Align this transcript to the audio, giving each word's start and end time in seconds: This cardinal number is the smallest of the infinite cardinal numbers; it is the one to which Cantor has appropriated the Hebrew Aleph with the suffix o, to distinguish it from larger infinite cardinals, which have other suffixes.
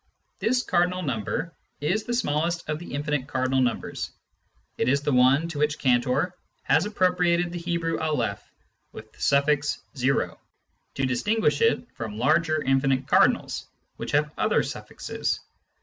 This 0.39 0.63
cardinal 0.63 1.03
number 1.03 1.53
is 1.79 2.05
the 2.05 2.13
smallest 2.15 2.67
of 2.67 2.79
the 2.79 2.91
infinite 2.95 3.27
cardinal 3.27 3.61
numbers; 3.61 4.09
it 4.79 4.89
is 4.89 5.01
the 5.03 5.11
one 5.13 5.47
to 5.49 5.59
which 5.59 5.77
Cantor 5.77 6.33
has 6.63 6.87
appropriated 6.87 7.51
the 7.51 7.59
Hebrew 7.59 7.99
Aleph 7.99 8.41
with 8.93 9.13
the 9.13 9.21
suffix 9.21 9.79
o, 10.03 10.39
to 10.95 11.05
distinguish 11.05 11.61
it 11.61 11.87
from 11.93 12.17
larger 12.17 12.63
infinite 12.63 13.07
cardinals, 13.07 13.67
which 13.97 14.13
have 14.13 14.31
other 14.39 14.63
suffixes. 14.63 15.39